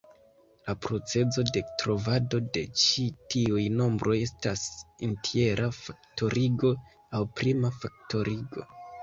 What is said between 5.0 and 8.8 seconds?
entjera faktorigo, aŭ prima faktorigo.